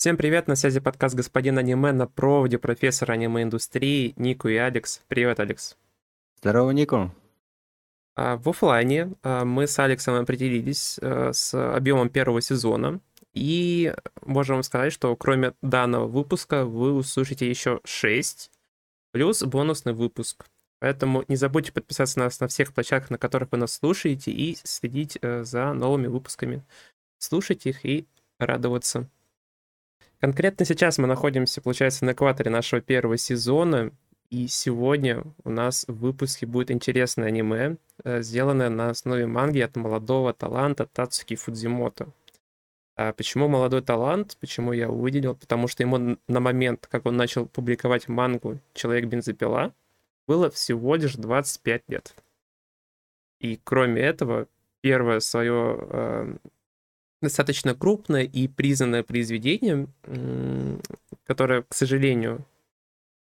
[0.00, 5.02] Всем привет, на связи подкаст «Господин аниме» на проводе профессора аниме-индустрии Нику и Алекс.
[5.08, 5.76] Привет, Алекс.
[6.38, 7.14] Здорово, Нику.
[8.16, 13.02] А, в офлайне а, мы с Алексом определились а, с объемом первого сезона,
[13.34, 18.50] и можем вам сказать, что кроме данного выпуска вы услышите еще 6,
[19.12, 20.46] плюс бонусный выпуск.
[20.78, 24.56] Поэтому не забудьте подписаться на нас на всех площадках, на которых вы нас слушаете, и
[24.64, 26.64] следить э, за новыми выпусками.
[27.18, 28.06] Слушать их и
[28.38, 29.06] радоваться.
[30.20, 33.90] Конкретно сейчас мы находимся, получается, на экваторе нашего первого сезона,
[34.28, 39.76] и сегодня у нас в выпуске будет интересное аниме, э, сделанное на основе манги от
[39.76, 42.12] молодого таланта Тацуки Фудзимото.
[42.96, 44.36] А почему молодой талант?
[44.40, 45.34] Почему я выделил?
[45.34, 49.72] Потому что ему на момент, как он начал публиковать мангу «Человек-бензопила»,
[50.28, 52.14] было всего лишь 25 лет.
[53.40, 54.48] И кроме этого,
[54.82, 56.36] первое свое э,
[57.20, 59.88] достаточно крупное и признанное произведение,
[61.24, 62.46] которое, к сожалению,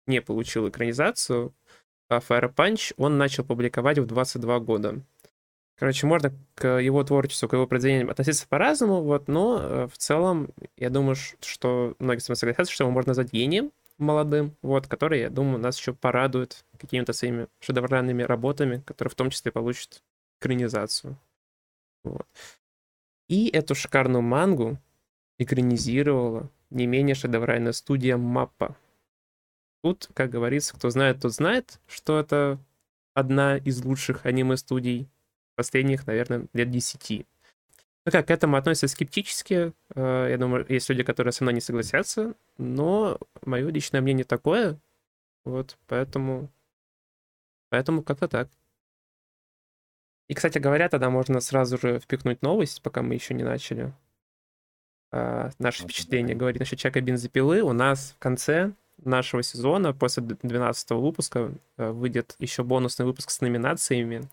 [0.08, 1.54] не получило экранизацию,
[2.10, 5.02] а Fire Punch он начал публиковать в 22 года.
[5.78, 10.50] Короче, можно к его творчеству, к его произведениям относиться по-разному, вот, но э, в целом,
[10.76, 15.22] я думаю, что многие с вами согласятся, что его можно назвать гением молодым, вот, который,
[15.22, 20.02] я думаю, нас еще порадует какими-то своими шедевральными работами, которые в том числе получат
[20.42, 21.18] экранизацию.
[22.04, 22.28] Вот.
[23.30, 24.78] И эту шикарную мангу
[25.38, 28.76] экранизировала не менее шедевральная студия Маппа.
[29.82, 32.60] Тут, как говорится, кто знает, тот знает, что это
[33.14, 35.08] одна из лучших аниме-студий
[35.56, 37.26] последних, наверное, лет десяти.
[38.06, 39.74] Ну как, к этому относятся скептически.
[39.94, 44.80] Э, я думаю, есть люди, которые со мной не согласятся, но мое личное мнение такое.
[45.46, 46.50] Вот, поэтому...
[47.70, 48.50] Поэтому как-то так.
[50.30, 53.92] И, кстати говоря, тогда можно сразу же впихнуть новость, пока мы еще не начали.
[55.12, 57.64] А, наше впечатление говорит насчет Чака Бензопилы.
[57.64, 63.42] У нас в конце нашего сезона, после 12 выпуска, э, выйдет еще бонусный выпуск с
[63.42, 64.30] номинациями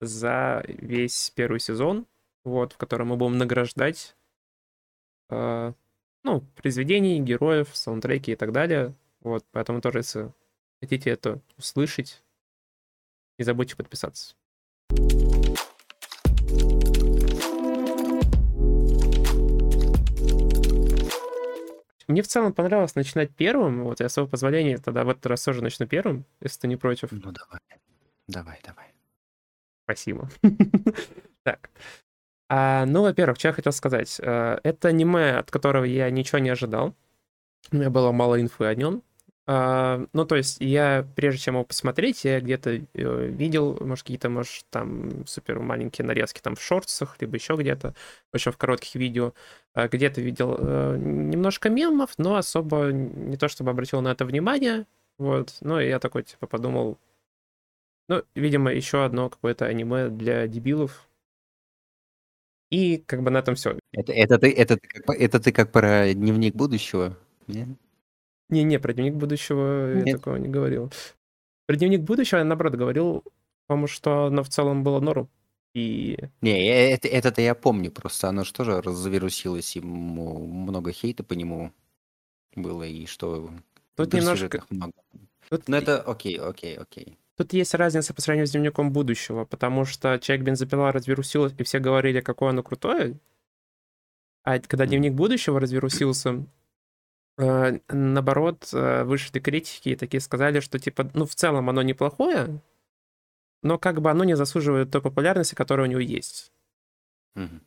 [0.00, 2.06] за весь первый сезон,
[2.44, 4.14] вот, в котором мы будем награждать
[5.30, 5.72] э,
[6.24, 8.94] ну, произведений, героев, саундтреки и так далее.
[9.20, 10.32] Вот, поэтому тоже, если
[10.82, 12.22] хотите это услышать,
[13.38, 14.34] не забудьте подписаться.
[22.12, 23.84] Мне в целом понравилось начинать первым.
[23.84, 27.10] Вот я, своего позволения, тогда в этот раз тоже начну первым, если ты не против.
[27.10, 27.60] Ну, давай.
[28.28, 28.92] Давай, давай.
[29.84, 30.28] Спасибо.
[31.44, 31.70] Так.
[32.48, 34.20] А, ну, во-первых, что я хотел сказать.
[34.22, 36.94] Э, это аниме, от которого я ничего не ожидал.
[37.72, 39.02] У меня было мало инфы о нем.
[39.46, 44.28] А, ну, то есть я, прежде чем его посмотреть, я где-то э, видел, может, какие-то,
[44.28, 47.94] может, там супер маленькие нарезки там в шортсах, либо еще где-то,
[48.32, 49.34] общем, в коротких видео.
[49.74, 54.86] А где-то видел э, немножко мемов, но особо не то, чтобы обратил на это внимание.
[55.18, 56.98] Вот, ну, и я такой, типа, подумал,
[58.08, 61.08] ну, видимо, еще одно какое-то аниме для дебилов.
[62.70, 63.78] И как бы на этом все.
[63.92, 67.18] Это, это, ты, это, как, это ты как про дневник будущего?
[67.48, 67.68] Нет?
[68.52, 70.06] Не-не, про дневник будущего Нет.
[70.06, 70.92] я такого не говорил.
[71.66, 73.24] Про дневник будущего я, наоборот, говорил,
[73.66, 75.30] потому что оно в целом было норм.
[75.74, 76.18] И...
[76.42, 81.72] Не, это, это-то я помню, просто оно же тоже завирусилось, ему много хейта по нему
[82.54, 83.50] было, и что...
[83.96, 84.62] Тут немножко...
[84.68, 84.92] Много.
[85.48, 85.68] Тут...
[85.68, 87.16] Ну это окей, окей, окей.
[87.38, 91.78] Тут есть разница по сравнению с дневником будущего, потому что человек бензопила развирусилась, и все
[91.78, 93.18] говорили, какое оно крутое.
[94.44, 96.44] А когда дневник будущего развирусился,
[97.88, 102.60] наоборот, э, вышли критики и такие сказали, что, типа, ну, в целом оно неплохое,
[103.62, 106.52] но как бы оно не заслуживает той популярности, которая у него есть.
[107.36, 107.60] Mm-hmm.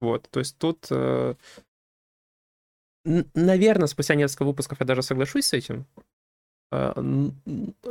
[0.00, 1.34] Вот, то есть тут, э,
[3.04, 5.86] наверное, спустя несколько выпусков я даже соглашусь с этим,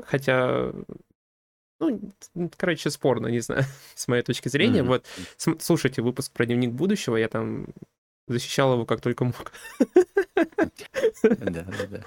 [0.05, 0.73] хотя,
[1.79, 2.11] ну,
[2.57, 3.63] короче, спорно, не знаю,
[3.95, 4.81] с моей точки зрения.
[4.81, 5.03] Mm-hmm.
[5.37, 7.67] Вот, слушайте выпуск про дневник будущего, я там
[8.31, 9.51] защищал его как только мог.
[11.23, 12.03] Да, да, да.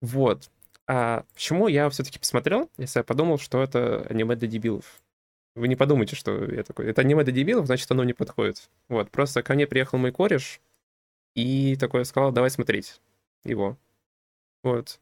[0.00, 0.50] Вот.
[0.86, 5.02] А почему я все-таки посмотрел, если я подумал, что это аниме для дебилов?
[5.56, 8.68] Вы не подумайте, что я такой, это аниме для дебилов, значит, оно не подходит.
[8.88, 10.60] Вот, просто ко мне приехал мой кореш
[11.34, 13.00] и такой сказал, давай смотреть
[13.44, 13.76] его.
[14.62, 15.00] Вот.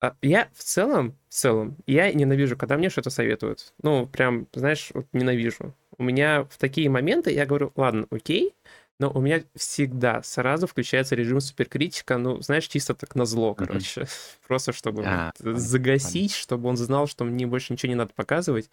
[0.00, 3.72] А я в целом, в целом, я ненавижу, когда мне что-то советуют.
[3.82, 5.74] Ну, прям, знаешь, вот ненавижу.
[5.98, 8.54] У меня в такие моменты я говорю, ладно, окей,
[9.00, 14.02] но у меня всегда сразу включается режим суперкритика, ну, знаешь, чисто так на зло, короче.
[14.02, 14.38] Mm-hmm.
[14.46, 16.36] Просто чтобы а, вот загасить, понятно.
[16.36, 18.70] чтобы он знал, что мне больше ничего не надо показывать.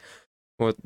[0.58, 0.78] Вот.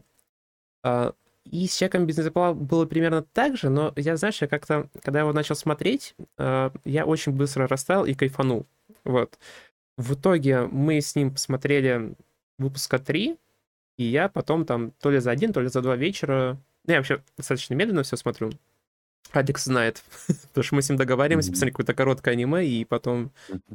[0.83, 1.13] А,
[1.45, 5.33] и с без бензопила было примерно так же, но я, знаешь, я как-то, когда его
[5.33, 8.67] начал смотреть, э, я очень быстро растаял и кайфанул.
[9.03, 9.39] Вот.
[9.97, 12.13] В итоге мы с ним посмотрели
[12.59, 13.37] выпуска 3,
[13.99, 16.57] и я потом там то ли за один, то ли за два вечера...
[16.85, 18.49] Ну, я вообще достаточно медленно все смотрю.
[19.31, 20.05] Алекс знает,
[20.47, 23.31] потому что мы с ним договариваемся, посмотреть какое-то короткое аниме, и потом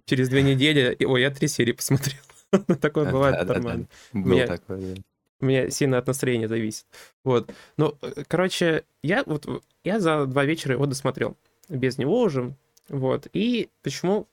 [0.07, 0.97] через две недели...
[1.05, 2.23] Ой, я три серии посмотрел.
[2.81, 3.87] Такое бывает нормально.
[4.15, 5.05] Был такой,
[5.41, 6.87] у меня сильно от настроения зависит.
[7.23, 7.53] Вот.
[7.77, 7.95] Ну,
[8.27, 9.47] короче, я вот
[9.85, 11.37] я за два вечера его досмотрел.
[11.69, 12.55] Без него уже.
[12.89, 13.29] Вот.
[13.35, 14.27] И почему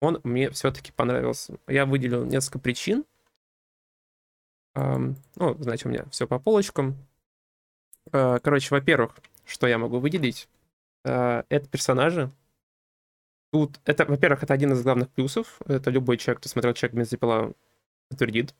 [0.00, 1.54] он мне все-таки понравился?
[1.66, 3.06] Я выделил несколько причин.
[5.36, 6.96] Ну, знаете, у меня все по полочкам.
[8.10, 10.48] Uh, короче, во-первых, что я могу выделить?
[11.06, 12.30] Uh, это персонажи.
[13.52, 15.60] Тут, это, во-первых, это один из главных плюсов.
[15.66, 17.52] Это любой человек, кто смотрел «Человек бензопила»,
[18.08, 18.54] подтвердит.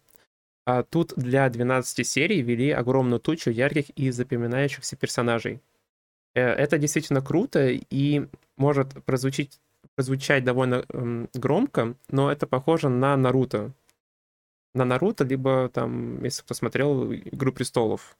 [0.66, 5.62] А тут для 12 серий ввели огромную тучу ярких и запоминающихся персонажей.
[6.34, 8.26] Э, это действительно круто и
[8.56, 9.60] может прозвучить,
[9.94, 13.72] прозвучать довольно эм, громко, но это похоже на Наруто.
[14.74, 18.16] На Наруто, либо там, если кто смотрел «Игру престолов».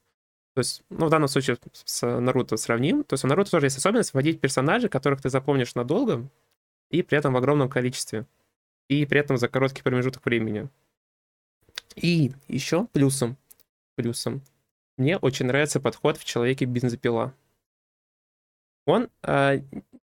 [0.55, 3.05] То есть, ну, в данном случае с Наруто сравним.
[3.05, 6.29] То есть у Наруто тоже есть особенность вводить персонажей, которых ты запомнишь надолго,
[6.91, 8.27] и при этом в огромном количестве.
[8.89, 10.69] И при этом за короткий промежуток времени.
[11.95, 13.37] И еще плюсом,
[13.95, 14.43] плюсом,
[14.97, 17.35] мне очень нравится подход в человеке бензопила.
[18.85, 19.61] Он э,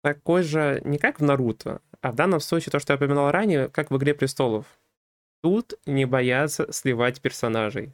[0.02, 3.70] такой же не как в Наруто, а в данном случае то, что я упоминал ранее,
[3.70, 4.68] как в Игре Престолов.
[5.46, 7.94] Тут не боятся сливать персонажей.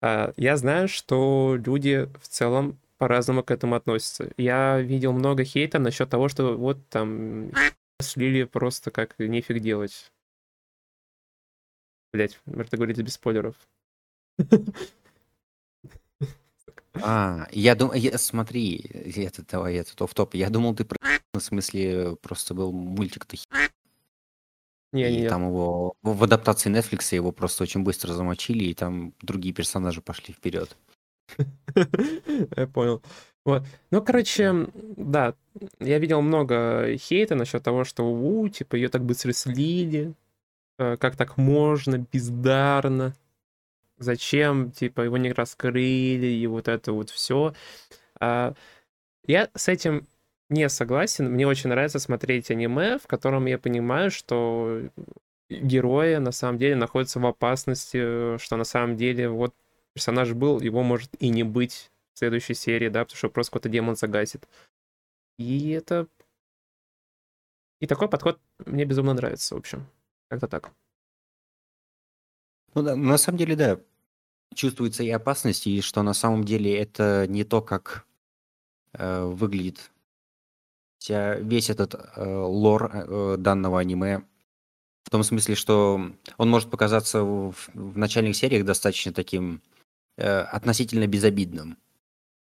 [0.00, 4.32] Э, я знаю, что люди в целом по-разному к этому относятся.
[4.38, 7.52] Я видел много хейта насчет того, что вот там
[8.00, 10.10] слили просто как нефиг делать.
[12.14, 13.56] Блять, можно говорить без спойлеров.
[16.94, 18.78] А, я думаю, смотри,
[19.16, 20.34] это давай, это оф топ.
[20.34, 20.96] Я думал, ты про
[21.34, 23.36] в смысле просто был мультик-то
[24.92, 29.14] не, и не, там его в адаптации Netflix его просто очень быстро замочили, и там
[29.22, 30.76] другие персонажи пошли вперед.
[32.56, 33.02] Я понял.
[33.44, 33.64] Вот.
[33.90, 35.34] Ну, короче, да,
[35.80, 40.14] я видел много хейта насчет того, что, у, типа, ее так быстро слили,
[40.82, 43.14] Э, как так можно, бездарно,
[43.98, 47.54] зачем, типа, его не раскрыли, и вот это вот все.
[48.20, 48.54] А,
[49.26, 50.06] я с этим
[50.52, 51.30] не согласен.
[51.30, 54.82] Мне очень нравится смотреть аниме, в котором я понимаю, что
[55.48, 59.54] герои на самом деле находятся в опасности, что на самом деле вот
[59.92, 63.68] персонаж был, его может и не быть в следующей серии, да, потому что просто какой-то
[63.68, 64.48] демон загасит.
[65.38, 66.06] И это...
[67.80, 69.86] И такой подход мне безумно нравится, в общем.
[70.28, 70.70] Как-то так.
[72.74, 73.80] Ну да, на самом деле, да,
[74.54, 78.06] чувствуется и опасность, и что на самом деле это не то, как
[78.94, 79.91] э, выглядит
[81.10, 84.22] весь этот э, лор э, данного аниме.
[85.04, 89.62] В том смысле, что он может показаться в, в начальных сериях достаточно таким
[90.16, 91.76] э, относительно безобидным.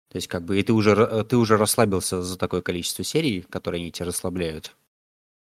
[0.09, 3.81] То есть, как бы, и ты уже, ты уже расслабился за такое количество серий, которые
[3.81, 4.75] они тебя расслабляют.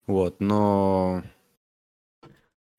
[0.07, 1.25] Вот, но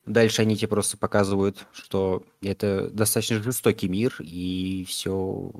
[0.05, 5.51] Дальше они тебе просто показывают, что это достаточно жестокий мир, и все,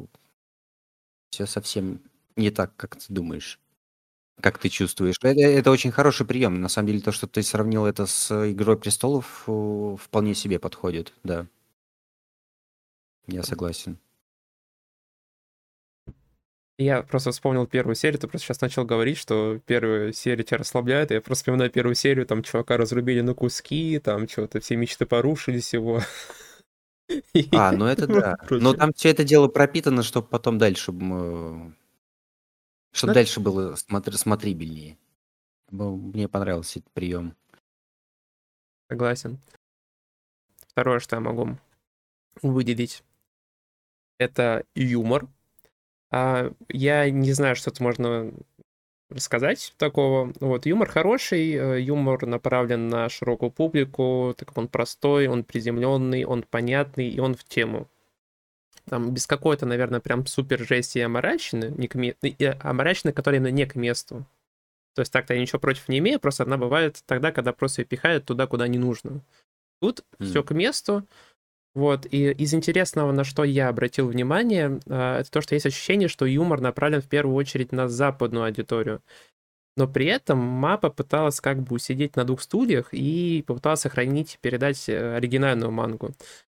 [1.32, 2.00] все совсем
[2.36, 3.60] не так, как ты думаешь,
[4.42, 5.16] как ты чувствуешь.
[5.22, 6.62] Это, это очень хороший прием.
[6.62, 11.48] На самом деле, то, что ты сравнил это с Игрой престолов, вполне себе подходит, да.
[13.28, 13.98] Я согласен.
[16.78, 21.10] Я просто вспомнил первую серию, ты просто сейчас начал говорить, что первая серия тебя расслабляет,
[21.10, 25.74] я просто вспоминаю первую серию, там чувака разрубили на куски, там что-то, все мечты порушились
[25.74, 26.02] его.
[27.54, 28.36] А, ну это да.
[28.50, 30.92] Но там все это дело пропитано, чтобы потом дальше...
[32.96, 34.98] Чтобы дальше было смотрибельнее.
[35.70, 37.36] Мне понравился этот прием.
[38.90, 39.38] Согласен.
[40.70, 41.58] Второе, что я могу
[42.42, 43.04] выделить,
[44.18, 45.28] это юмор.
[46.10, 48.32] А, я не знаю, что тут можно
[49.10, 50.34] рассказать такого.
[50.40, 56.24] Вот, юмор хороший, э, юмор направлен на широкую публику, так как он простой, он приземленный,
[56.24, 57.90] он понятный, и он в тему.
[58.88, 62.16] Там без какой-то, наверное, прям супер жести и аморачины, не к ме...
[62.22, 64.26] и аморачины, которые именно не к месту.
[64.96, 67.86] То есть так-то я ничего против не имею, просто она бывает тогда, когда просто ее
[67.86, 69.22] пихают туда, куда не нужно.
[69.82, 70.26] Тут mm.
[70.26, 71.06] все к месту,
[71.76, 76.08] вот, и из интересного, на что я обратил внимание, а, это то, что есть ощущение,
[76.08, 79.02] что юмор направлен в первую очередь на западную аудиторию.
[79.76, 84.88] Но при этом мапа пыталась как бы усидеть на двух стульях и попыталась сохранить, передать
[84.88, 86.12] э, оригинальную мангу.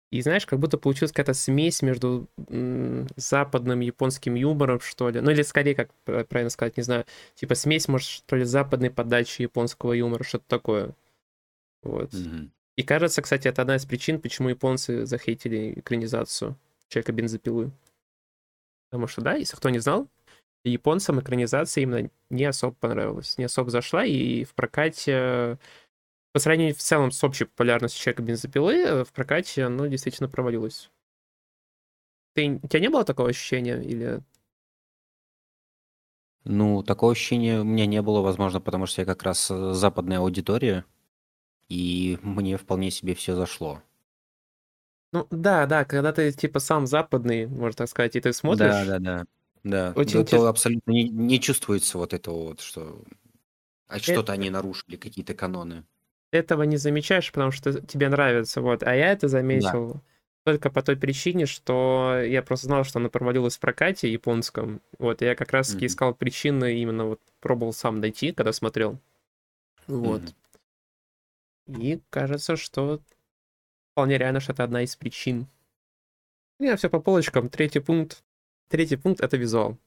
[0.10, 2.28] И знаешь, как будто получилась какая-то смесь между
[3.18, 5.20] западным японским юмором, что ли.
[5.20, 9.42] Ну или скорее, как правильно сказать, не знаю, типа смесь, может, что ли, западной подачи
[9.42, 10.96] японского юмора, что-то такое.
[11.84, 12.14] Вот.
[12.14, 12.52] Мгм.
[12.78, 16.56] И кажется, кстати, это одна из причин, почему японцы захейтили экранизацию
[16.90, 17.72] Человека бензопилы.
[18.90, 20.08] Потому что, да, если кто не знал,
[20.64, 25.58] японцам экранизация именно не особо понравилась, не особо зашла, и в прокате,
[26.38, 30.92] по сравнению в целом с общей популярностью Человека бензопилы, в прокате оно действительно провалилось.
[32.34, 33.82] Ты, у тебя не было такого ощущения?
[33.82, 34.22] Или
[36.46, 40.18] Ну, такого ощущения у меня не было, возможно, потому что я как раз э, западная
[40.20, 40.84] аудитория,
[41.70, 43.82] и мне вполне себе все зашло.
[45.14, 48.86] Ну, да, да, когда ты, типа, сам западный, можно так сказать, и ты Да, смотришь,
[48.86, 49.26] да, да,
[49.64, 49.96] да.
[49.96, 50.48] очень Да, то тяж...
[50.48, 53.04] абсолютно не, не чувствуется вот этого вот, что
[53.88, 55.86] а э- что-то они нарушили, какие-то каноны.
[56.32, 58.84] Этого не замечаешь, потому что тебе нравится, вот.
[58.84, 59.30] А я это Да.
[59.30, 60.02] заметил
[60.46, 64.82] только по той причине, что я просто знал, что оно провалилось в прокате японском.
[64.98, 65.88] Вот, и я как раз-таки Мгм.
[65.88, 69.00] искал причины, именно вот пробовал сам найти, когда смотрел.
[69.88, 70.22] Вот.
[71.68, 71.82] Мгм.
[71.82, 73.02] И кажется, что
[73.92, 75.48] вполне реально, что это одна из причин.
[76.60, 77.50] Не, все по полочкам.
[77.50, 78.24] Третий пункт.
[78.70, 79.78] Третий пункт— это визуал.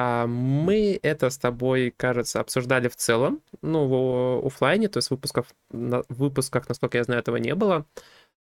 [0.00, 5.48] А мы это с тобой, кажется, обсуждали в целом, ну, в оффлайне, то есть выпусков,
[5.72, 7.84] на, выпусках, насколько я знаю, этого не было.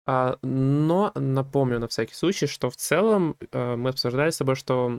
[0.04, 4.99] А, но напомню на всякий случай, что в целом э, мы обсуждали с тобой, что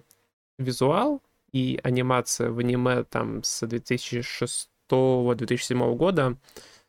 [0.57, 1.21] визуал
[1.51, 6.37] и анимация в аниме там с 2006-2007 года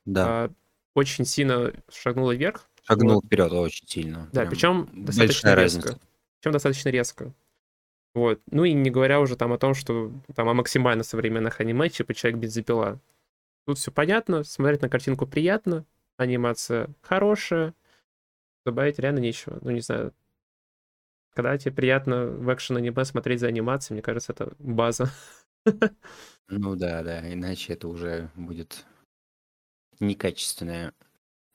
[0.05, 0.45] Да.
[0.45, 0.51] а,
[0.95, 2.69] очень сильно шагнула вверх.
[2.85, 3.25] Шагнул Вот.
[3.25, 4.29] вперед очень сильно.
[4.33, 5.59] Да, причем достаточно резко.
[5.61, 5.99] разница.
[6.39, 7.33] Причем достаточно резко.
[8.17, 8.41] Вот.
[8.51, 12.15] Ну и не говоря уже там о том, что там о максимально современных аниме, типа
[12.15, 12.99] Человек бензопила.
[13.67, 15.85] Тут все понятно, смотреть на картинку приятно,
[16.17, 17.75] анимация хорошая,
[18.65, 19.59] добавить реально нечего.
[19.61, 20.15] Ну, не знаю.
[21.35, 25.11] Когда тебе приятно в экшен аниме смотреть за анимацией, мне кажется, это база.
[26.49, 28.87] Ну да, да, иначе это уже будет
[29.99, 30.95] некачественное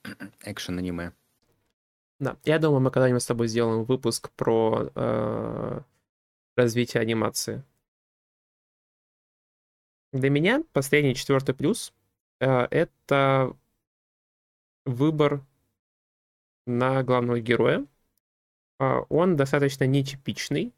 [0.43, 1.13] экшен-аниме.
[2.19, 5.81] Да, я думаю, мы когда-нибудь с тобой сделаем выпуск про э,
[6.61, 7.63] развитие анимации.
[10.13, 11.93] Для меня последний четвертый плюс
[12.39, 13.55] э, это
[14.85, 15.41] выбор
[16.65, 17.85] на главного героя.
[18.79, 20.73] А, Он достаточно нетипичный.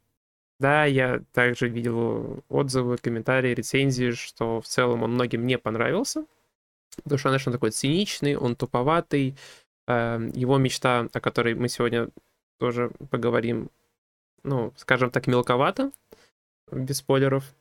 [0.60, 6.26] Да, я также видел отзывы, комментарии, рецензии, что в целом он многим не понравился.
[7.02, 9.36] Потому что он, знаешь, он такой циничный, он туповатый.
[9.88, 12.08] Э, Его мечта, о которой мы сегодня
[12.58, 13.70] тоже поговорим,
[14.44, 15.90] ну, скажем так, мелковато,
[16.70, 17.54] без спойлеров.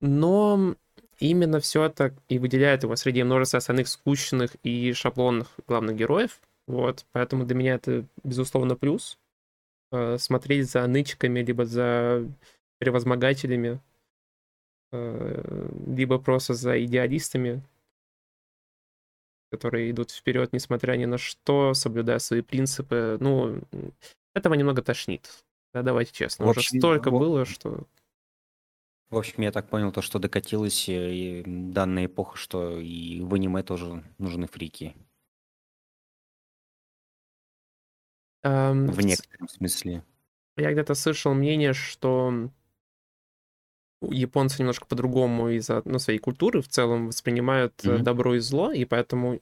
[0.00, 0.76] Но
[1.18, 6.40] именно все это и выделяет его среди множества остальных скучных и шаблонных главных героев.
[6.66, 9.18] Вот, поэтому для меня это, безусловно, плюс.
[9.90, 12.30] Э, Смотреть за нычками, либо за
[12.78, 13.80] превозмогателями,
[14.92, 17.62] э, либо просто за идеалистами,
[19.50, 23.16] которые идут вперед, несмотря ни на что, соблюдая свои принципы.
[23.18, 23.60] Ну,
[24.38, 25.44] этого немного тошнит.
[25.74, 26.46] Да, давайте честно.
[26.46, 27.86] В Уже столько во- было, что...
[29.10, 33.34] В общем, я так понял, то, что докатилась э, и данная эпоха, что и в
[33.34, 34.94] аниме тоже нужны фрики.
[38.42, 40.02] эм, В в некотором смысле.
[40.58, 42.50] Я где-то слышал мнение, что
[44.10, 48.04] японцы немножко по-другому из-за ну, своей культуры в целом воспринимают Мгм.
[48.04, 49.38] добро и зло, и поэтому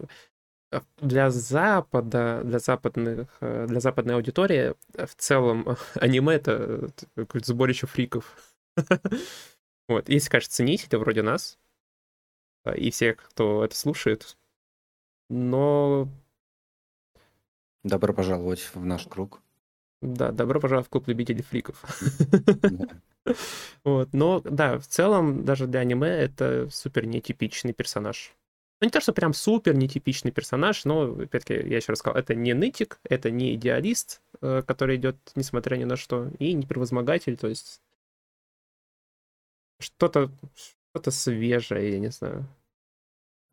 [0.98, 7.48] для Запада, для западных, э, для западной аудитории э, в целом аниме это э, какое-то
[7.48, 8.36] сборище фриков.
[9.88, 11.60] Вот, есть, конечно, ценители вроде нас
[12.64, 14.36] э, и всех, кто это слушает,
[15.28, 16.08] но
[17.84, 19.40] Добро пожаловать в наш круг.
[20.02, 21.84] да, добро пожаловать в клуб любителей фриков.
[23.82, 28.36] Вот, но да, в целом даже для аниме это супер нетипичный персонаж.
[28.80, 32.34] Ну, не то, что прям супер нетипичный персонаж, но, опять-таки, я еще раз сказал, это
[32.34, 37.36] не нытик, это не идеалист, э, который идет несмотря ни на что, и не превозмогатель,
[37.38, 37.80] то есть
[39.78, 42.46] что-то что-то свежее, я не знаю.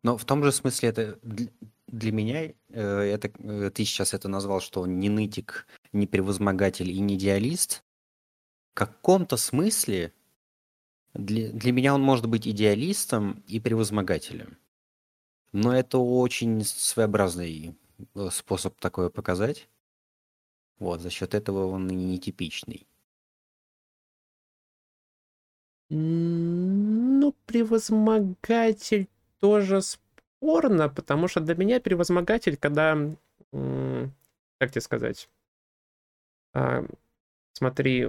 [0.02, 1.52] Но в том же смысле это дл-
[1.86, 6.90] для меня, э, это, э, ты сейчас это назвал, что он не нытик, не превозмогатель
[6.90, 7.82] и не идеалист.
[8.72, 10.12] В каком-то смысле
[11.14, 14.58] для, для меня он может быть идеалистом и превозмогателем.
[15.54, 17.76] Но это очень своеобразный
[18.16, 19.68] э, способ такое показать.
[20.80, 22.88] Вот, за счет этого он и нетипичный.
[25.90, 29.08] Ну, превозмогатель
[29.38, 32.98] тоже спорно, потому что для меня превозмогатель, когда
[33.52, 35.28] как тебе сказать,
[36.52, 36.84] а,
[37.52, 38.08] смотри,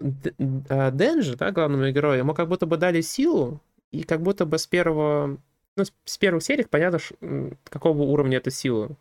[0.00, 3.60] а, Денджи, да, главному герою, ему как будто бы дали силу,
[3.90, 5.38] и как будто бы с первого,
[5.78, 6.98] ну, с первых серий понятно,
[7.64, 8.96] какого уровня эта сила.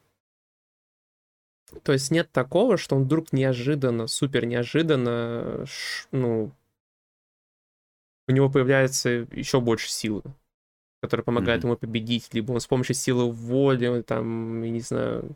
[1.83, 5.65] То есть нет такого, что он вдруг неожиданно, супер неожиданно,
[6.11, 6.51] ну,
[8.27, 10.21] у него появляется еще больше силы,
[11.01, 11.67] которая помогает mm-hmm.
[11.67, 15.35] ему победить, либо он с помощью силы воли, там, я не знаю,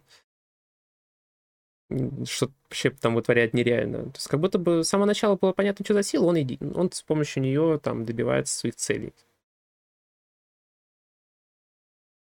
[2.25, 4.05] что вообще там вытворяет нереально.
[4.05, 6.57] То есть как будто бы с самого начала было понятно, что за сила, он, иди,
[6.61, 9.13] он с помощью нее там добивается своих целей.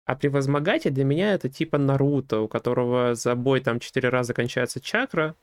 [0.08, 4.80] А превозмогатель для меня это типа Наруто, у которого за бой там четыре раза кончается
[4.80, 5.36] чакра,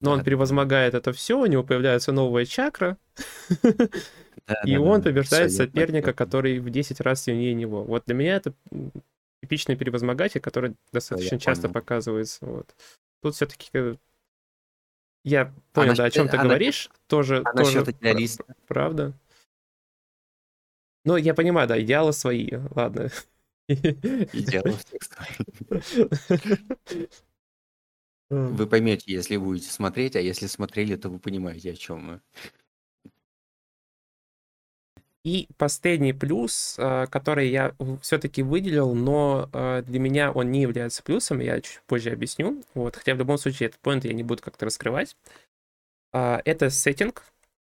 [0.00, 2.96] но он превозмогает это все, у него появляется новая чакра,
[4.64, 7.82] и он побеждает соперника, который в 10 раз сильнее него.
[7.82, 8.54] Вот для меня это
[9.42, 12.46] типичный превозмогатель, который достаточно часто показывается.
[12.46, 12.72] Вот.
[13.20, 13.96] Тут все-таки э,
[15.24, 16.88] я понял, да, о чем ты говоришь.
[17.08, 17.84] Тоже, тоже
[18.68, 19.12] правда.
[21.04, 23.10] Ну, я понимаю, да, идеалы свои, ладно.
[24.32, 24.76] Идеалы
[28.30, 32.20] Вы поймете, если будете смотреть, а если смотрели, то вы понимаете, о чем мы.
[35.22, 41.02] И последний плюс, а, который я все-таки выделил, но а, для меня он не является
[41.04, 42.64] плюсом, я чуть позже объясню.
[42.74, 45.16] Вот, хотя в любом случае этот поинт я не буду как-то раскрывать.
[46.12, 47.24] А, это сеттинг.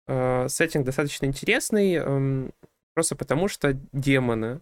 [0.08, 2.52] Сеттинг достаточно интересный,
[2.94, 4.60] просто потому что демоны,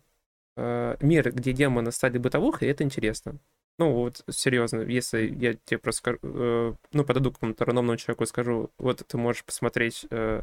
[0.56, 3.40] мир, где демоны стали бытовухой, это интересно.
[3.80, 8.26] Ну, вот, серьезно, если я тебе просто скажу, э, ну, подойду к какому-то рандомному человеку
[8.26, 10.42] и скажу, вот ты можешь посмотреть э,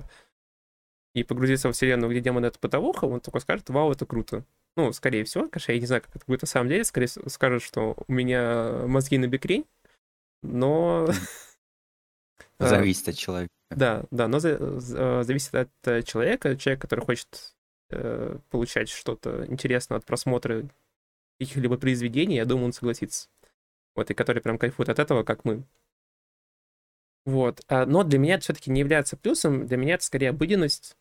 [1.14, 4.42] и погрузиться в вселенную, где демон это бытовуха, он такой скажет, вау, это круто.
[4.74, 7.62] Ну, скорее всего, конечно, я не знаю, как это будет на самом деле, скорее скажет,
[7.62, 9.66] что у меня мозги на бекрень,
[10.42, 11.06] но...
[12.58, 13.52] Зависит от человека.
[13.70, 16.56] Да, да, но зависит от э, человека.
[16.56, 17.55] Человек, который хочет
[17.90, 20.68] э, получать что-то интересное от просмотра
[21.38, 23.28] каких-либо произведений, я думаю, он согласится.
[23.94, 25.64] Вот, и который прям кайфует от этого, как мы.
[27.24, 27.62] Вот.
[27.68, 30.96] А, но для меня это все-таки не является плюсом, для меня это скорее обыденность.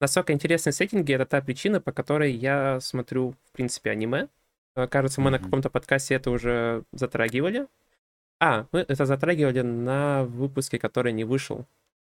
[0.00, 4.28] Насколько интересные сеттинги— это та причина, по которой я смотрю, в принципе, аниме.
[4.74, 5.32] А, кажется, мы mm-hmm.
[5.32, 7.66] на каком-то подкасте это уже затрагивали.
[8.40, 11.66] А, мы это затрагивали на выпуске, который не вышел.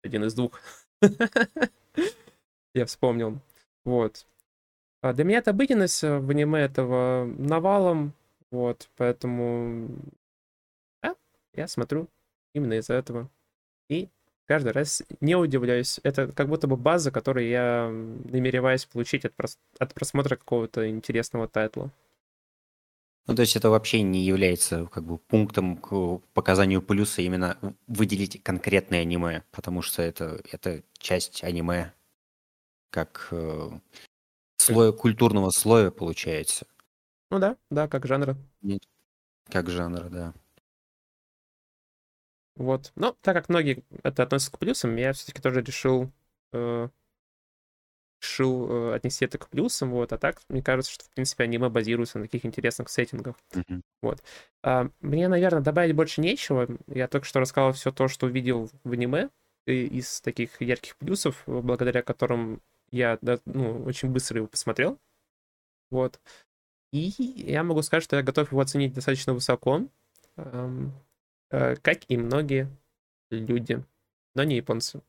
[0.03, 0.61] Один из двух.
[2.75, 3.39] Я вспомнил.
[3.85, 4.27] Вот.
[5.03, 8.15] А для меня это обыденность э, в аниме этого навалом,
[8.51, 9.89] вот, поэтому
[11.03, 11.15] да,
[11.53, 12.09] я смотрю
[12.55, 13.29] именно из-за этого.
[13.89, 14.09] И
[14.47, 16.01] каждый раз не удивляюсь.
[16.03, 19.59] Это как будто бы база, которую я намереваюсь получить от, прос...
[19.79, 21.91] от просмотра какого-то интересного тайтла.
[23.27, 28.43] Ну, то есть это вообще не является как бы пунктом к показанию плюса именно выделить
[28.43, 31.93] конкретное аниме, потому что это, это часть аниме
[32.95, 33.71] как э,
[34.57, 36.65] слоя, культурного слоя получается.
[37.29, 38.37] Ну да, да, как жанра.
[38.63, 38.83] Нет,
[39.51, 40.33] как жанра, да.
[42.55, 42.93] Вот.
[42.95, 46.13] Но так как многие это относятся к плюсам, я все-таки тоже решил,
[46.53, 46.89] э,
[48.23, 49.91] решил э, отнести это к плюсам.
[49.91, 50.13] Вот.
[50.13, 53.35] А так, мне кажется, что, в принципе, аниме базируется на таких интересных сеттингах.
[53.55, 53.81] Mm-hmm.
[54.03, 54.23] Вот.
[54.63, 56.69] А, мне, наверное, добавить больше нечего.
[56.87, 59.31] Я только что рассказал все то, что видел в аниме
[59.67, 62.63] из таких ярких плюсов, благодаря которым
[62.95, 65.01] я ну, очень быстро его посмотрел.
[65.91, 66.21] Вот.
[66.93, 69.89] И я могу сказать, что я готов его оценить достаточно высоко,
[70.37, 70.93] эм,
[71.51, 72.69] э, как и многие
[73.31, 73.85] люди,
[74.35, 75.03] но не японцы.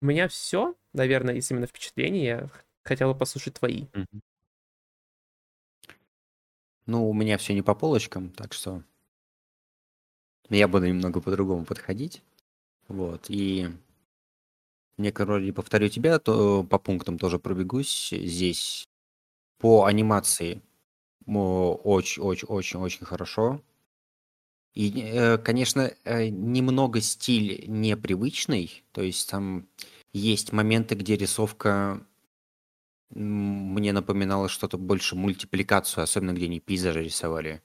[0.00, 2.24] У меня все, наверное, из именно впечатлений.
[2.24, 2.48] Я
[2.82, 3.86] хотел бы послушать твои.
[6.86, 8.82] Ну, у меня все не по полочкам, так что
[10.48, 12.22] я буду немного по-другому подходить.
[12.88, 13.68] Вот, и
[15.00, 18.10] некоторые повторю тебя, то по пунктам тоже пробегусь.
[18.10, 18.84] Здесь
[19.58, 20.62] по анимации
[21.26, 23.60] очень-очень-очень-очень хорошо.
[24.74, 29.66] И, э, конечно, э, немного стиль непривычный, то есть там
[30.12, 32.06] есть моменты, где рисовка
[33.10, 37.60] мне напоминала что-то больше мультипликацию, особенно где они пейзажи рисовали.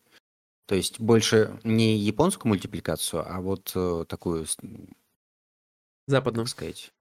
[0.66, 4.48] То есть больше не японскую мультипликацию, а вот э, такую,
[6.08, 6.48] Западную.
[6.48, 6.92] сказать,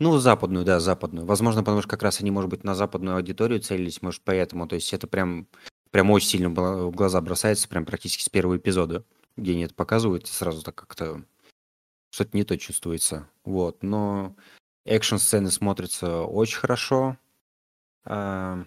[0.00, 1.26] ну, западную, да, западную.
[1.26, 4.68] Возможно, потому что как раз они, может быть, на западную аудиторию целились, может, поэтому.
[4.68, 5.48] То есть это прям,
[5.90, 9.04] прям очень сильно в глаза бросается, прям практически с первого эпизода,
[9.36, 11.24] где они это показывают, и сразу так как-то
[12.10, 13.28] что-то не то чувствуется.
[13.44, 14.36] Вот, но
[14.84, 17.16] экшн-сцены смотрятся очень хорошо.
[18.04, 18.64] А,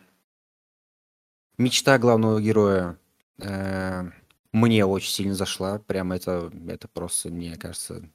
[1.58, 3.00] мечта главного героя,
[3.40, 4.04] э,
[4.52, 5.80] мне очень сильно зашла.
[5.80, 8.10] Прям это, это просто, мне кажется,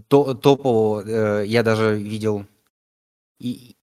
[0.00, 1.02] то, топово.
[1.02, 2.46] Э, я даже видел,
[3.38, 3.76] и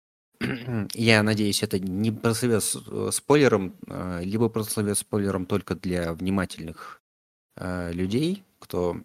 [0.94, 7.01] я надеюсь, это не прословит э, спойлером, э, либо прословит спойлером только для внимательных
[7.92, 8.96] людей, кто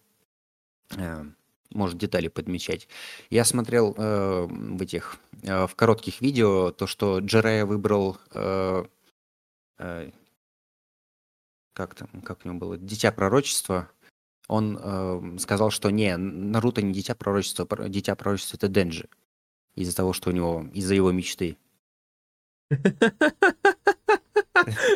[1.76, 2.88] может детали подмечать.
[3.30, 8.86] Я смотрел э, в этих э, в коротких видео то, что Джерая выбрал э,
[9.80, 10.12] э,
[11.74, 13.90] как там, как у него было, Дитя пророчества.
[14.48, 19.10] Он э, сказал, что не, Наруто не Дитя пророчества, Дитя пророчества это Денджи
[19.76, 21.58] из-за того, что у него, из-за его мечты.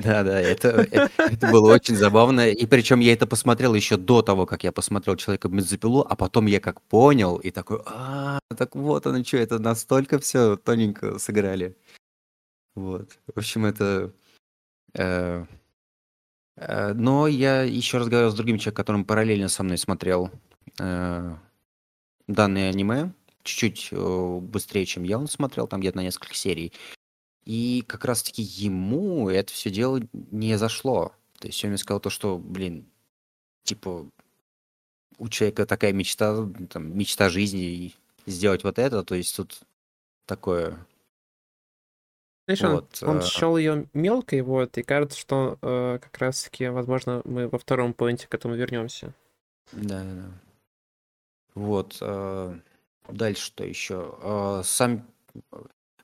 [0.03, 0.69] Да, да, это,
[1.17, 2.49] это было очень забавно.
[2.49, 6.47] И причем я это посмотрел еще до того, как я посмотрел человека бензопилу, а потом
[6.47, 11.77] я как понял и такой, а, так вот оно что, это настолько все тоненько сыграли.
[12.75, 13.19] Вот.
[13.27, 14.13] В общем, это.
[14.95, 15.45] Э, э,
[16.93, 20.31] но я еще разговаривал с другим человеком, которым параллельно со мной смотрел
[20.79, 21.35] э,
[22.27, 26.73] данное аниме чуть-чуть э, быстрее, чем я он смотрел, там где-то на несколько серий.
[27.45, 31.13] И как раз-таки ему это все дело не зашло.
[31.39, 32.85] То есть он мне сказал то, что, блин,
[33.63, 34.09] типа,
[35.17, 37.93] у человека такая мечта, там, мечта жизни
[38.25, 39.61] сделать вот это, то есть тут
[40.25, 40.85] такое.
[42.55, 43.21] Знаешь, вот, он, он э...
[43.21, 48.27] счел ее мелкой, вот, и кажется, что э, как раз-таки, возможно, мы во втором поинте
[48.27, 49.13] к этому вернемся.
[49.71, 50.31] Да, да, да.
[51.53, 51.97] Вот.
[52.01, 52.57] Э...
[53.11, 54.17] Дальше что еще?
[54.21, 55.07] А, сам,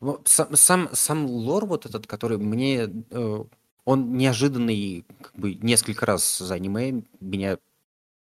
[0.02, 2.90] ну, сам, сам, сам лор вот этот, который мне...
[3.12, 3.44] Э,
[3.84, 7.58] он неожиданный, как бы несколько раз за аниме меня,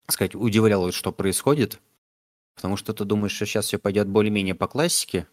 [0.06, 1.80] так сказать, удивляло, что происходит.
[2.54, 5.26] Потому что ты думаешь, что сейчас все пойдет более-менее по классике,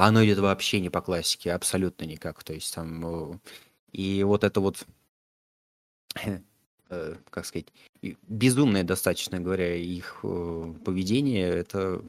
[0.00, 2.42] а оно идет вообще не по классике, абсолютно никак.
[2.42, 3.34] То есть там...
[3.34, 3.38] Э,
[3.92, 4.86] и вот это вот
[6.14, 7.66] э, как сказать,
[8.22, 12.02] безумное достаточно говоря их поведение, это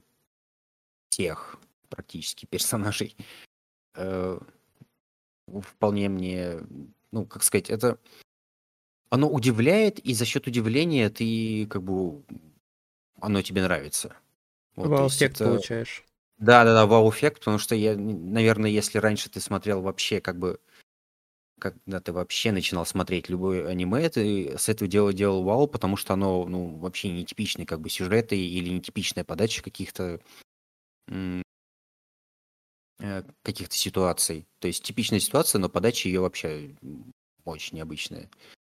[1.10, 3.14] всех практически персонажей.
[3.96, 4.40] Э,
[5.48, 6.62] вполне мне,
[7.12, 8.00] ну, как сказать, это...
[9.10, 12.24] Оно удивляет, и за счет удивления ты как бы...
[13.20, 14.16] Оно тебе нравится.
[14.78, 15.50] Вот, вау-эффект это...
[15.50, 16.06] получаешь.
[16.42, 20.60] Да-да-да, вау-эффект, потому что я, наверное, если раньше ты смотрел вообще как бы
[21.60, 26.16] когда ты вообще начинал смотреть любое аниме, ты с этого дела делал вау, потому что
[26.16, 30.20] оно, ну, вообще нетипичные как бы сюжеты или нетипичная подача каких-то
[33.02, 34.48] Э, каких-то ситуаций.
[34.60, 36.76] То есть типичная ситуация, но подача ее вообще
[37.46, 38.30] очень необычная.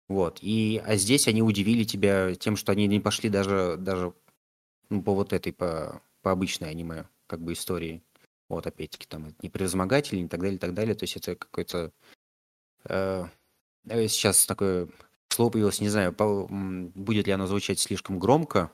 [0.08, 0.38] Вот.
[0.42, 4.12] И, а здесь они удивили тебя тем, что они не пошли даже, даже
[4.90, 8.02] ну, по вот этой, по, по обычной аниме, как бы истории.
[8.48, 10.94] Вот, опять-таки, там, не превозмогатели, и так далее, и так далее.
[10.96, 11.92] То есть это какой-то...
[12.84, 13.26] Э,
[13.88, 14.88] э сейчас такое
[15.28, 18.72] слово появилось, не знаю, по, будет ли оно звучать слишком громко,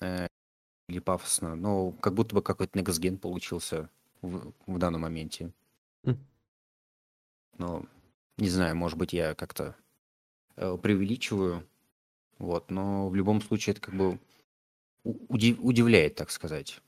[0.00, 0.26] э,
[0.88, 3.88] или пафосно, но как будто бы какой-то негасген получился
[4.22, 5.52] в, в данном моменте.
[6.04, 6.16] Mm.
[7.58, 7.86] Но
[8.38, 9.76] не знаю, может быть, я как-то
[10.56, 11.66] э, преувеличиваю,
[12.38, 14.18] вот, но в любом случае это как бы
[15.04, 16.80] удив, удивляет, так сказать.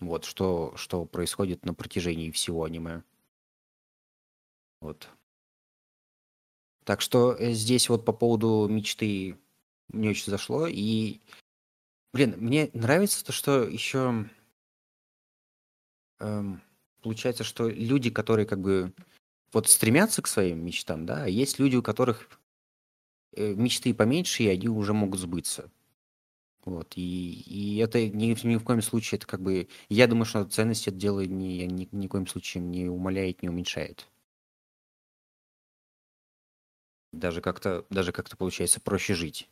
[0.00, 3.02] Вот, что, что происходит на протяжении всего аниме.
[4.80, 5.08] Вот.
[6.84, 9.36] Так что э, здесь вот по поводу мечты
[9.88, 11.20] мне очень зашло, и
[12.12, 14.28] Блин, мне нравится то, что еще
[16.20, 16.62] эм,
[17.02, 18.92] получается, что люди, которые как бы
[19.52, 22.28] вот стремятся к своим мечтам, да, а есть люди, у которых
[23.32, 25.70] э, мечты поменьше, и они уже могут сбыться.
[26.68, 30.44] Вот, и, и это ни, ни в коем случае, это как бы, я думаю, что
[30.44, 34.06] ценность это дело ни, ни, ни в коем случае не умаляет, не уменьшает.
[37.14, 39.48] Даже как-то, даже как-то получается проще жить.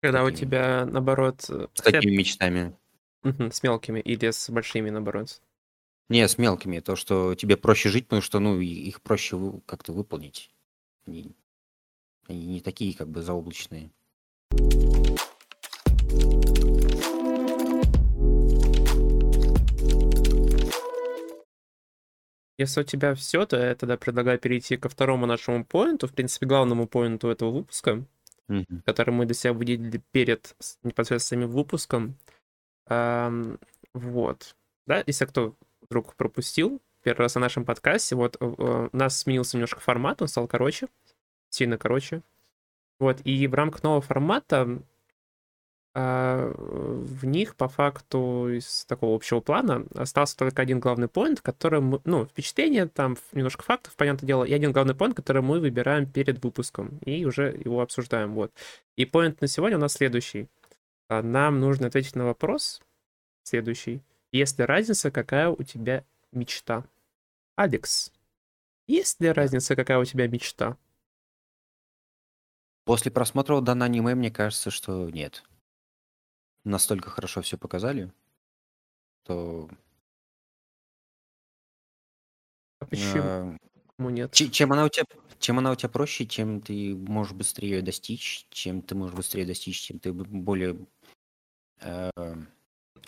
[0.00, 1.42] Когда у тебя, наоборот...
[1.42, 2.74] С такими мечтами.
[3.22, 5.42] С мелкими или с большими, наоборот.
[6.08, 6.80] Не, с мелкими.
[6.80, 10.50] То, что тебе проще жить, потому что, ну, их проще как-то выполнить.
[11.06, 11.36] Они,
[12.28, 13.90] они не такие, как бы, заоблачные.
[22.62, 26.46] Если у тебя все, то я тогда предлагаю перейти ко второму нашему поинту, в принципе,
[26.46, 28.04] главному поинту этого выпуска
[28.52, 28.82] mm-hmm.
[28.84, 32.16] который мы для себя выделили перед непосредственно самим выпуском.
[32.88, 33.60] Um,
[33.94, 34.56] вот.
[34.86, 39.56] Да, если кто вдруг пропустил первый раз на нашем подкасте, вот uh, у нас сменился
[39.56, 40.88] немножко формат, он стал короче,
[41.50, 42.22] сильно короче.
[42.98, 44.80] Вот, и в рамках нового формата
[45.94, 51.80] а, в них по факту из такого общего плана остался только один главный поинт, который
[51.80, 56.06] мы, ну, впечатление, там немножко фактов, понятное дело, и один главный поинт, который мы выбираем
[56.06, 58.52] перед выпуском и уже его обсуждаем, вот.
[58.96, 60.48] И поинт на сегодня у нас следующий.
[61.08, 62.80] А, нам нужно ответить на вопрос
[63.42, 64.00] следующий.
[64.30, 66.84] Есть ли разница, какая у тебя мечта?
[67.54, 68.10] Алекс,
[68.86, 70.78] есть ли разница, какая у тебя мечта?
[72.84, 75.44] После просмотра данного аниме, мне кажется, что нет.
[76.64, 78.12] Настолько хорошо все показали,
[79.24, 79.68] то...
[82.80, 83.32] А почему
[83.98, 84.32] э, нет?
[84.32, 85.04] че- чем она у тебя,
[85.38, 89.46] чем она у тебя проще, чем ты можешь быстрее её достичь, чем ты можешь быстрее
[89.46, 90.86] достичь, чем ты более,
[91.80, 92.10] э,